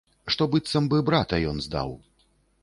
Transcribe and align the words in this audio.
Што 0.35 0.47
быццам 0.55 0.87
бы 0.93 1.01
брата 1.11 1.39
ён 1.53 1.61
здаў. 1.67 1.93